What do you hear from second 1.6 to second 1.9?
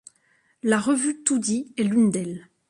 est